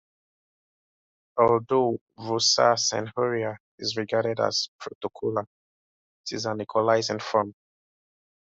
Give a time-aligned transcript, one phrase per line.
[1.37, 7.53] Although "Vossa Senhoria" is regarded as protocolar, it is an equalizing form.